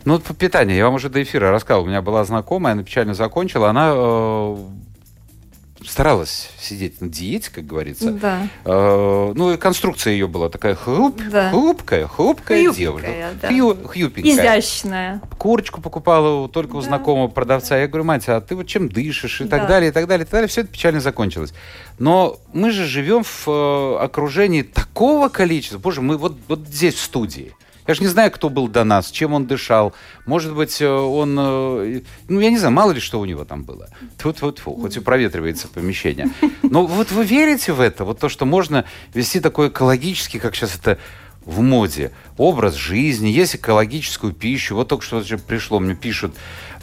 [0.05, 0.75] Ну, питанию.
[0.75, 1.85] Я вам уже до эфира рассказывал.
[1.85, 3.69] У меня была знакомая, она печально закончила.
[3.69, 4.57] Она э,
[5.87, 8.11] старалась сидеть на диете, как говорится.
[8.11, 8.47] Да.
[8.65, 11.49] Э, ну и конструкция ее была такая хруп, да.
[11.49, 13.07] хрупкая, хрупкая, хрупкая девушка.
[13.41, 13.47] Да.
[13.47, 14.33] Хью, хьюпенькая.
[14.33, 15.21] Изящная.
[15.37, 16.87] Курочку покупала только у да.
[16.87, 17.77] знакомого продавца.
[17.77, 19.57] Я говорю, мать, а ты вот чем дышишь и да.
[19.57, 20.47] так далее, и так далее, и так далее.
[20.47, 21.53] Все это печально закончилось.
[21.99, 25.77] Но мы же живем в э, окружении такого количества.
[25.77, 27.53] Боже, мы вот, вот здесь в студии.
[27.87, 29.93] Я же не знаю, кто был до нас, чем он дышал.
[30.25, 31.37] Может быть, э, он...
[31.39, 33.89] Э, ну, я не знаю, мало ли что у него там было.
[34.23, 36.29] Вот хоть и проветривается помещение.
[36.61, 38.05] Но вот вы верите в это?
[38.05, 40.97] Вот то, что можно вести такой экологический, как сейчас это
[41.45, 44.75] в моде, образ жизни, есть экологическую пищу.
[44.75, 46.35] Вот только что пришло, мне пишут,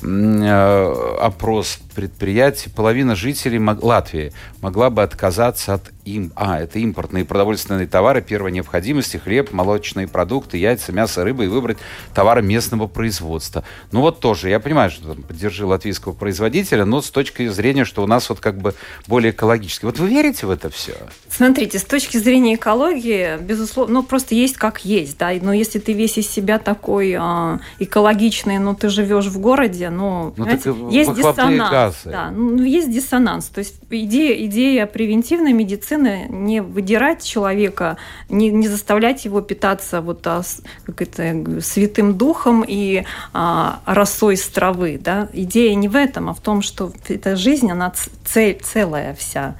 [0.03, 6.33] Э, опрос предприятий, половина жителей Латвии могла бы отказаться от им.
[6.37, 11.79] А, это импортные продовольственные товары первой необходимости, хлеб, молочные продукты, яйца, мясо, рыба и выбрать
[12.15, 13.65] товары местного производства.
[13.93, 18.03] Ну вот тоже, я понимаю, что там поддержи латвийского производителя, но с точки зрения, что
[18.03, 18.75] у нас вот как бы
[19.07, 19.85] более экологически.
[19.85, 20.95] Вот вы верите в это все?
[21.29, 25.93] Смотрите, с точки зрения экологии, безусловно, ну просто есть как есть, да, но если ты
[25.93, 30.47] весь из себя такой э, экологичный, но ты живешь в городе, ну, ну
[30.91, 31.71] есть диссонанс.
[31.85, 32.11] Газы.
[32.11, 33.47] Да, ну, есть диссонанс.
[33.47, 37.97] То есть идея, идея превентивной медицины не выдирать человека,
[38.29, 40.43] не, не заставлять его питаться вот а,
[40.85, 45.01] как это, святым духом и а, росой с травы.
[45.03, 45.29] Да?
[45.33, 47.93] Идея не в этом, а в том, что эта жизнь, она
[48.25, 49.57] цель, целая вся,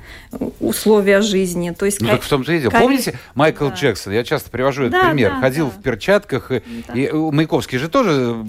[0.61, 1.71] условия жизни.
[1.71, 2.71] То есть, ну, как, в том-то и дело.
[2.71, 3.75] Помните Майкл да.
[3.75, 4.13] Джексон?
[4.13, 5.33] Я часто привожу этот да, пример.
[5.33, 5.73] Да, Ходил да.
[5.73, 6.95] в перчатках, и, да.
[6.95, 8.45] и Маяковский же тоже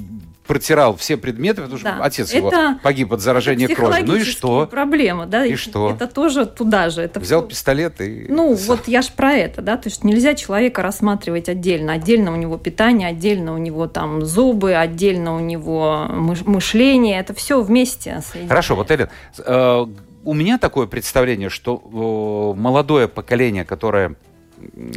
[0.51, 2.03] протирал все предметы, потому что да.
[2.03, 2.51] отец это, его
[2.83, 4.01] погиб от заражения крови.
[4.01, 4.67] Ну и что?
[4.69, 5.45] Проблема, да?
[5.45, 5.91] И, и что?
[5.91, 7.03] Это тоже туда же.
[7.03, 8.25] Это Взял пистолет и.
[8.27, 12.35] Ну вот я ж про это, да, то есть нельзя человека рассматривать отдельно, отдельно у
[12.35, 18.21] него питание, отдельно у него там зубы, отдельно у него мышление, это все вместе.
[18.49, 19.85] Хорошо, вот Элен, э,
[20.25, 24.15] у меня такое представление, что молодое поколение, которое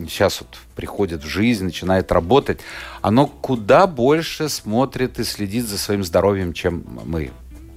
[0.09, 2.61] сейчас вот приходит в жизнь, начинает работать,
[3.03, 7.31] оно куда больше смотрит и следит за своим здоровьем, чем мы.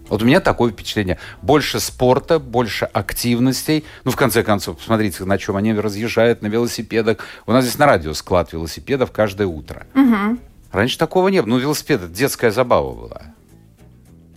[0.10, 1.18] Вот у меня такое впечатление.
[1.42, 3.84] Больше спорта, больше активностей.
[4.06, 7.18] Ну, в конце концов, посмотрите, на чем они разъезжают, на велосипедах.
[7.46, 9.86] У нас здесь на радио склад велосипедов каждое утро.
[9.96, 10.38] Угу.
[10.72, 11.50] Раньше такого не было.
[11.50, 13.22] Ну, велосипед– это детская забава была.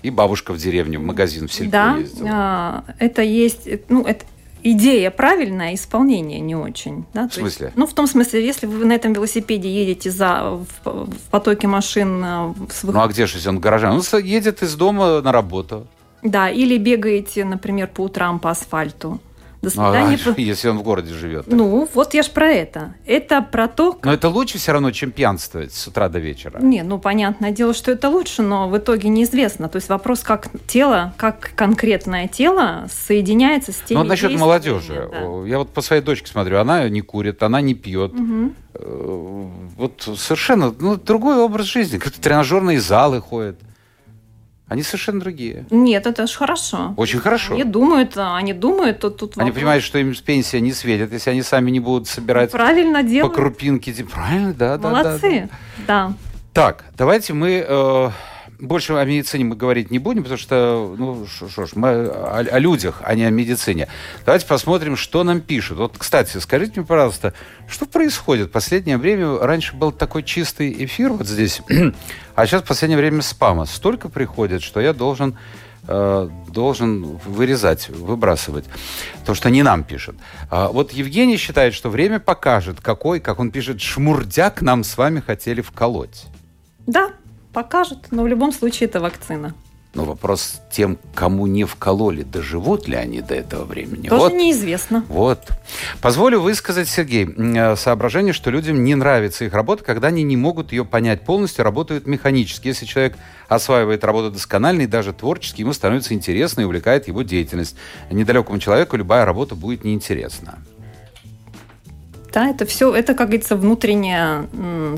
[0.02, 2.28] И бабушка в деревне в магазин в сельпо да, ездила.
[2.32, 4.24] а, это есть, ну, это
[4.62, 7.04] идея правильная, исполнение не очень.
[7.14, 7.28] Да?
[7.28, 7.66] В смысле?
[7.66, 11.66] есть, ну, в том смысле, если вы на этом велосипеде едете за, в, в потоке
[11.66, 13.90] машин э, с Ну а где же, он гараже?
[13.90, 15.86] Он с- едет из дома на работу.
[16.22, 19.20] Да, или бегаете, например, по утрам по асфальту.
[19.62, 20.18] До Ну, а свидания.
[20.34, 21.44] по- если он в городе живет.
[21.48, 22.94] Ну, вот я ж про это.
[23.06, 26.58] Это про то, Но это лучше все равно, чем пьянствовать с утра до вечера.
[26.60, 29.68] Не, ну понятное дело, что это лучше, но в итоге неизвестно.
[29.68, 35.08] То есть вопрос, как тело, как конкретное тело соединяется с теми Ну, вот насчет молодежи.
[35.12, 35.46] да.
[35.46, 38.12] Я вот по своей дочке смотрю, она не курит, она не пьет.
[38.14, 38.54] Мгм.
[38.74, 39.46] Э,
[39.76, 41.98] Вот совершенно ну, другой образ жизни.
[41.98, 43.58] Тренажерные залы ходят.
[44.70, 45.66] Они совершенно другие.
[45.70, 46.94] Нет, это ж хорошо.
[46.96, 47.54] Очень хорошо.
[47.54, 51.12] Они думают, а они думают, то тут Они вопрос- понимают, что им пенсия не светит,
[51.12, 53.34] если они сами не будут собирать правильно по делают.
[53.34, 53.92] крупинке.
[53.92, 55.48] Типа, Правильно, да, да, да, Молодцы.
[55.88, 56.06] да.
[56.08, 56.12] Да.
[56.52, 58.10] Так, давайте мы э,
[58.60, 62.58] больше о медицине мы говорить не будем, потому что, ну, что ж, мы о, о
[62.58, 63.88] людях, а не о медицине.
[64.24, 65.78] Давайте посмотрим, что нам пишут.
[65.78, 67.34] Вот, кстати, скажите мне, пожалуйста,
[67.68, 69.38] что происходит в последнее время?
[69.38, 71.62] Раньше был такой чистый эфир вот здесь,
[72.34, 75.36] а сейчас в последнее время спама столько приходит, что я должен
[75.88, 78.66] э, должен вырезать, выбрасывать.
[79.24, 80.16] То, что не нам пишет.
[80.50, 85.20] А вот Евгений считает, что время покажет, какой, как он пишет, шмурдяк нам с вами
[85.20, 86.26] хотели вколоть.
[86.86, 87.12] Да,
[87.52, 89.54] покажут, но в любом случае это вакцина.
[89.92, 94.08] Но вопрос тем, кому не вкололи, доживут ли они до этого времени?
[94.08, 95.04] Тоже вот, неизвестно.
[95.08, 95.48] вот.
[96.00, 100.70] Позволю высказать, Сергей, э, соображение, что людям не нравится их работа, когда они не могут
[100.70, 102.68] ее понять полностью, работают механически.
[102.68, 103.16] Если человек
[103.48, 107.74] осваивает работу досконально и даже творчески, ему становится интересно и увлекает его деятельность.
[108.12, 110.60] Недалекому человеку любая работа будет неинтересна.
[112.32, 114.48] Да, это все, это, как говорится, внутреннее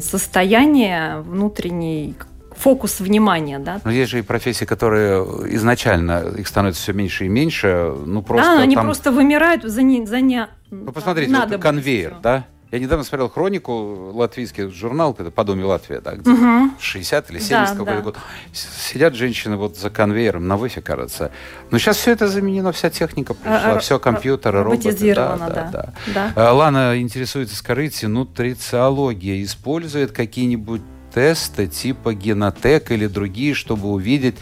[0.02, 2.14] состояние, внутренний
[2.56, 3.80] фокус внимания, да.
[3.84, 5.22] Но есть же и профессии, которые
[5.54, 8.84] изначально, их становится все меньше и меньше, ну просто да, они там...
[8.86, 12.44] просто вымирают за не, за не Вы посмотрите, вот конвейер, да?
[12.70, 16.72] Я недавно смотрел хронику, латвийский журнал, когда по доме Латвия, да, где Мгм.
[16.80, 18.00] 60 или 70 Да, какой-то да.
[18.00, 18.18] год.
[18.54, 21.32] Сидят женщины вот за конвейером, на выфе, кажется.
[21.70, 25.14] Но сейчас все это заменено, вся техника пришла, А, все компьютеры, роботы.
[25.14, 25.48] да, да.
[25.48, 25.92] да, Да.
[26.14, 26.32] да.
[26.34, 30.80] А, Лана интересуется, скажите, нутрициология использует какие-нибудь
[31.14, 34.36] тесты типа генотек или другие, чтобы увидеть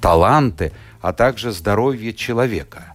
[0.00, 2.92] таланты, а также здоровье человека?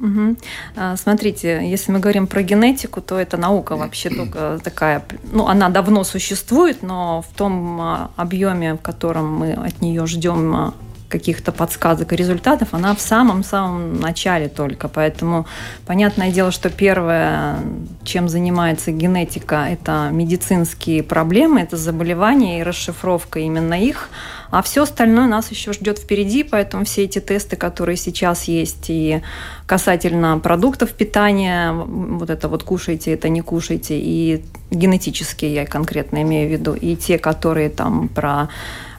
[0.76, 5.70] А, Смотрите, если мы говорим про генетику, то это наука вообще только такая, ну, она
[5.70, 10.74] давно существует, но в том а, объеме, в котором мы от нее ждем а,
[11.12, 14.88] каких-то подсказок и результатов, она в самом-самом начале только.
[14.88, 15.46] Поэтому
[15.86, 17.60] понятное дело, что первое,
[18.04, 24.10] чем занимается генетика, это медицинские проблемы, это заболевания и расшифровка именно их.
[24.52, 29.22] А все остальное нас еще ждет впереди, поэтому все эти тесты, которые сейчас есть и
[29.66, 36.50] касательно продуктов питания, вот это вот кушайте, это не кушайте, и генетические я конкретно имею
[36.50, 38.50] в виду, и те, которые там про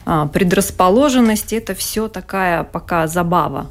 [0.05, 3.67] предрасположенность, это все такая пока забава.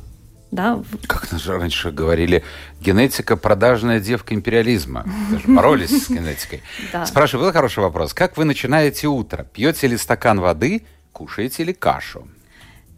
[0.51, 0.83] Да?
[1.07, 2.45] как нас раньше говорили,
[2.79, 5.07] генетика продажная девка империализма.
[5.31, 6.62] Даже боролись с генетикой.
[7.07, 8.12] Спрашиваю, был хороший вопрос.
[8.12, 9.45] Как вы начинаете утро?
[9.45, 12.29] Пьете ли стакан воды, кушаете ли кашу?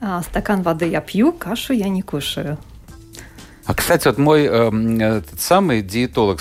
[0.01, 2.59] А, стакан воды я пью, кашу я не кушаю.
[3.67, 6.41] А, кстати, вот мой эм, этот самый диетолог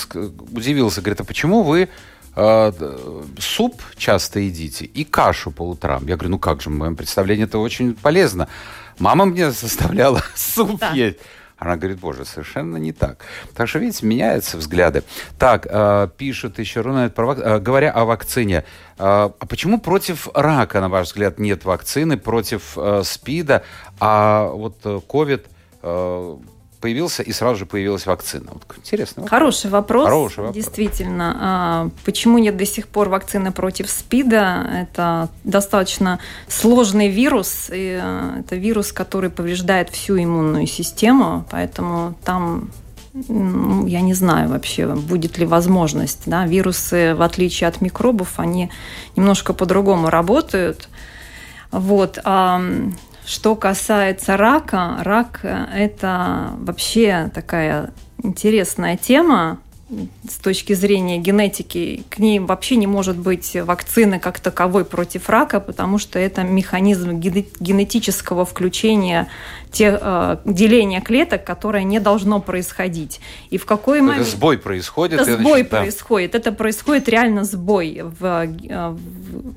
[0.51, 1.87] удивился, говорит, а почему вы э,
[2.35, 6.05] суп часто едите и кашу по утрам?
[6.07, 8.47] Я говорю, ну как же, в моем представлении это очень полезно.
[8.99, 10.91] Мама мне заставляла суп Да.
[10.91, 11.17] есть.
[11.57, 13.19] Она говорит, боже, совершенно не так.
[13.55, 15.03] Так что, видите, меняются взгляды.
[15.39, 18.57] Так, э, пишут еще, Рунет, э, говоря о вакцине.
[18.57, 18.63] э,
[18.97, 23.63] а почему против рака, на ваш взгляд, нет вакцины, против э, СПИДа,
[23.99, 25.45] а вот э, ковид
[25.83, 26.37] э,
[26.83, 28.47] появился и сразу же появилась вакцина?
[28.53, 29.25] Вот интересно.
[29.25, 30.05] Хороший вопрос.
[30.05, 30.55] Хороший вопрос.
[30.55, 31.37] Действительно.
[31.39, 34.67] А, Почему нет до сих пор вакцины против СПИДа?
[34.81, 36.19] Это достаточно
[36.49, 37.69] сложный вирус.
[37.71, 41.45] И э, это вирус, который повреждает всю иммунную систему.
[41.51, 42.69] Поэтому там
[43.29, 46.23] м, я не знаю вообще, будет ли возможность.
[46.25, 46.45] Да?
[46.45, 48.69] Вирусы, в отличие от микробов, они
[49.15, 50.89] немножко по-другому работают.
[51.71, 52.19] Вот.
[53.25, 59.59] Что касается рака, рак э,– это вообще такая интересная тема
[60.29, 62.03] с точки зрения генетики.
[62.09, 67.11] К ней вообще не может быть вакцины как таковой против рака, потому что это механизм
[67.19, 69.27] гене- генетического включения
[69.71, 73.19] те, э, деления клеток, которое не должно происходить.
[73.49, 74.27] И в какой Это момент...
[74.27, 75.21] сбой происходит.
[75.21, 75.79] Это сбой значит, да.
[75.79, 76.35] происходит.
[76.35, 79.53] Это происходит реально сбой в, э, в-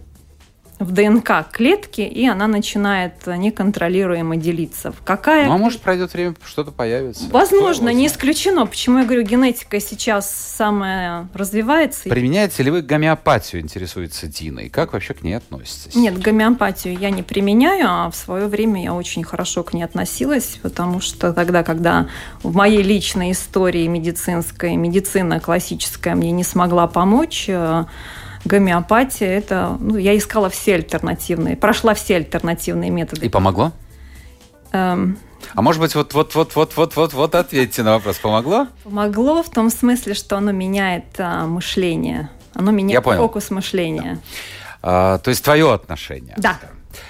[0.79, 4.93] в ДНК клетки, и она начинает неконтролируемо делиться.
[5.05, 5.47] Какая...
[5.47, 7.25] Ну, а может, пройдет время, что-то появится.
[7.31, 8.67] Возможно, не исключено.
[8.67, 12.09] Почему я говорю, генетика сейчас самая развивается.
[12.09, 15.95] Применяете ли вы гомеопатию, интересуется Дина, и как вообще к ней относитесь?
[15.95, 20.59] Нет, гомеопатию я не применяю, а в свое время я очень хорошо к ней относилась,
[20.63, 22.09] потому что тогда, когда
[22.43, 27.85] в моей личной истории медицинской, медицина классическая мне не смогла помочь, э,
[28.47, 33.27] гомеопатия, это, ну, я искала все альтернативные, прошла все альтернативные методы.
[33.27, 33.73] И помогло?
[34.73, 35.19] Эм,
[35.55, 38.19] а может быть, вот, вот, вот, вот, вот, вот, вот ответьте на вопрос.
[38.19, 38.69] Помогло?
[38.85, 42.31] Помогло в том смысле, что оно меняет а, мышление.
[42.55, 44.21] Оно меняет фокус мышления.
[44.83, 45.15] Да.
[45.15, 46.35] А, то есть твое отношение.
[46.37, 46.59] Да.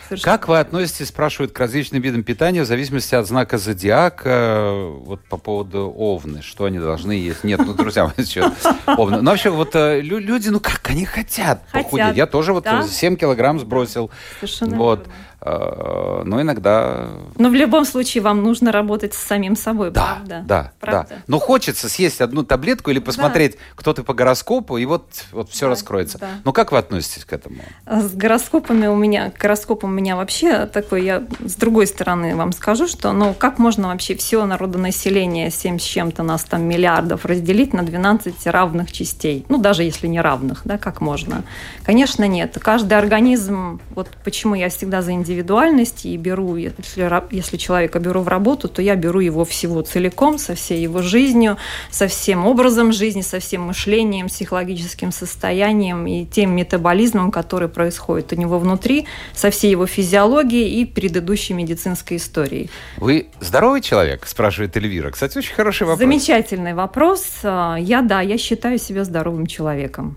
[0.08, 0.32] Совершенно.
[0.32, 5.36] Как вы относитесь, спрашивают, к различным видам питания в зависимости от знака зодиака, вот по
[5.36, 7.44] поводу овны, что они должны есть?
[7.44, 8.04] Нет, ну, друзья,
[8.86, 9.22] овны.
[9.22, 12.16] Ну, вообще, вот э, люди, ну как, они хотят, похудеть.
[12.16, 12.82] Я тоже вот да?
[12.86, 14.10] 7 килограмм сбросил.
[14.40, 14.98] Совершенно вот.
[15.00, 15.14] Верно.
[15.40, 17.08] Э, но иногда...
[17.36, 20.44] Но в любом случае вам нужно работать с самим собой, да, правда?
[20.46, 21.06] Да, правда.
[21.10, 21.16] да.
[21.26, 23.58] Но хочется съесть одну таблетку или посмотреть, да.
[23.76, 26.18] кто ты по гороскопу, и вот, вот все да, раскроется.
[26.18, 26.28] Да.
[26.44, 27.56] Ну как вы относитесь к этому?
[27.86, 32.52] С гороскопами у меня, к гороскопам у меня вообще такой, я с другой стороны вам
[32.52, 37.72] скажу, что ну как можно вообще все народонаселение, 7 с чем-то нас там миллиардов, разделить
[37.72, 39.44] на 12 равных частей?
[39.48, 41.44] Ну даже если не равных, да, как можно?
[41.84, 42.56] Конечно, нет.
[42.60, 46.82] Каждый организм, вот почему я всегда за индивидуальность, индивидуальности и беру, если,
[47.30, 51.56] если человека беру в работу, то я беру его всего целиком, со всей его жизнью,
[51.90, 58.36] со всем образом жизни, со всем мышлением, психологическим состоянием и тем метаболизмом, который происходит у
[58.36, 62.70] него внутри, со всей его физиологией и предыдущей медицинской историей.
[62.98, 65.10] Вы здоровый человек, спрашивает Эльвира.
[65.10, 65.98] Кстати, очень хороший вопрос.
[65.98, 67.24] Замечательный вопрос.
[67.42, 70.16] А, я, да, я считаю себя здоровым человеком.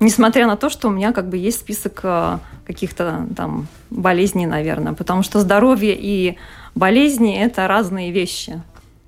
[0.00, 4.94] Несмотря на то, что у меня как бы есть список э, каких-то там болезней, наверное,
[4.94, 6.38] потому что здоровье и
[6.74, 8.62] болезни– это разные вещи.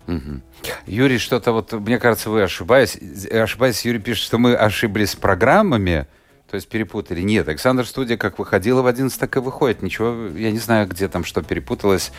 [0.07, 0.41] Угу.
[0.87, 3.27] Юрий, что-то вот, мне кажется, вы ошибаетесь.
[3.27, 6.07] Ошибаетесь, Юрий пишет, что мы ошиблись с программами,
[6.51, 7.23] то есть перепутали.
[7.23, 9.81] Нет, Александр Студия как выходила в 11, так и выходит.
[9.81, 12.13] Ничего, я не знаю, где там что перепуталось.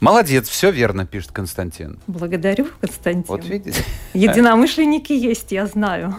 [0.00, 2.00] Молодец, все верно, пишет Константин.
[2.08, 3.24] Благодарю, Константин.
[3.28, 3.84] Вот видите.
[4.14, 6.16] Единомышленники есть, я знаю.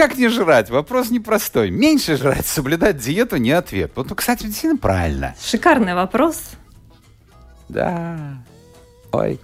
[0.00, 0.70] Как не жрать?
[0.70, 1.68] Вопрос непростой.
[1.70, 3.92] Меньше жрать, соблюдать диету не ответ.
[3.96, 5.34] Вот, ну, кстати, действительно правильно.
[5.38, 6.40] Шикарный вопрос.
[7.68, 8.16] Да.
[9.12, 9.38] Ой.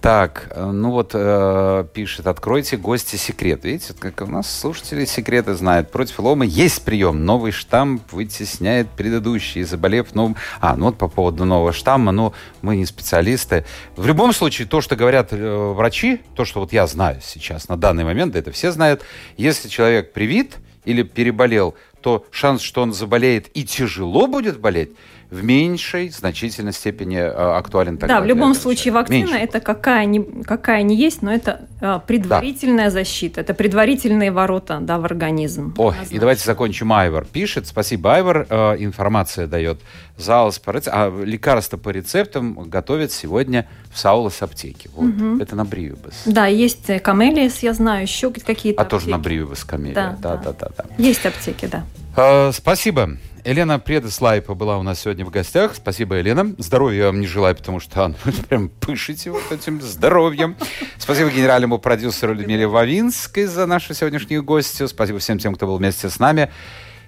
[0.00, 3.64] Так, э, ну вот э, пишет, откройте гости секрет.
[3.64, 5.90] Видите, как у нас слушатели секреты знают.
[5.90, 7.24] Против лома есть прием.
[7.24, 10.36] Новый штамм вытесняет предыдущий, заболев новым...
[10.60, 12.32] А, ну вот по поводу нового штамма, ну,
[12.62, 13.64] мы не специалисты.
[13.96, 17.76] В любом случае, то, что говорят э, врачи, то, что вот я знаю сейчас на
[17.76, 19.02] данный момент, да это все знают,
[19.36, 24.90] если человек привит или переболел, то шанс, что он заболеет и тяжело будет болеть,
[25.30, 28.16] в меньшей значительной степени э, актуален тогда.
[28.16, 32.86] Да, в любом случае вакцина это какая ни, какая ни есть, но это э, предварительная
[32.86, 32.90] да.
[32.90, 35.74] защита, это предварительные ворота да, в организм.
[35.76, 36.92] О, и давайте закончим.
[36.92, 37.66] Айвар пишет.
[37.66, 38.46] Спасибо, Айвар.
[38.48, 39.80] Э, информация дает.
[40.16, 40.94] Заус по рецептам.
[40.96, 44.88] А лекарства по рецептам готовят сегодня в Саулас аптеке.
[44.94, 45.10] Вот.
[45.10, 45.42] Угу.
[45.42, 46.22] Это на Бривибас.
[46.24, 49.00] Да, есть камелиас, я знаю, еще какие-то А аптеки.
[49.00, 49.94] тоже на Бривибас камелия.
[49.94, 50.94] Да да, да, да, да, да.
[50.96, 52.50] Есть аптеки, да.
[52.52, 53.10] Спасибо.
[53.48, 55.74] Елена Предеслайпа была у нас сегодня в гостях.
[55.74, 56.54] Спасибо, Елена.
[56.58, 60.54] Здоровья вам не желаю, потому что ну, прям пышите вот этим здоровьем.
[60.98, 64.86] Спасибо генеральному продюсеру Людмиле Вавинской за нашу сегодняшнюю гостью.
[64.86, 66.50] Спасибо всем тем, кто был вместе с нами.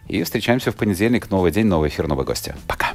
[0.08, 1.28] И встречаемся в понедельник.
[1.28, 2.54] Новый день, новый эфир, новые гости.
[2.66, 2.94] Пока.